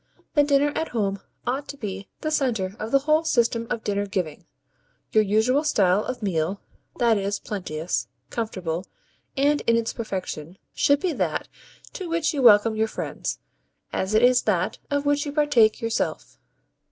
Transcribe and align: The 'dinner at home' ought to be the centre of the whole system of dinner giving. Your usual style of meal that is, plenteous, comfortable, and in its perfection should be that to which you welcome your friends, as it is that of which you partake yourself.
The 0.33 0.41
'dinner 0.43 0.71
at 0.75 0.87
home' 0.87 1.19
ought 1.45 1.67
to 1.67 1.77
be 1.77 2.09
the 2.21 2.31
centre 2.31 2.75
of 2.79 2.89
the 2.89 2.97
whole 3.05 3.23
system 3.23 3.67
of 3.69 3.83
dinner 3.83 4.07
giving. 4.07 4.47
Your 5.11 5.23
usual 5.23 5.63
style 5.63 6.03
of 6.03 6.23
meal 6.23 6.59
that 6.97 7.19
is, 7.19 7.37
plenteous, 7.37 8.07
comfortable, 8.31 8.87
and 9.37 9.61
in 9.67 9.77
its 9.77 9.93
perfection 9.93 10.57
should 10.73 11.01
be 11.01 11.13
that 11.13 11.47
to 11.93 12.09
which 12.09 12.33
you 12.33 12.41
welcome 12.41 12.75
your 12.75 12.87
friends, 12.87 13.37
as 13.93 14.15
it 14.15 14.23
is 14.23 14.41
that 14.41 14.79
of 14.89 15.05
which 15.05 15.27
you 15.27 15.31
partake 15.31 15.81
yourself. 15.81 16.39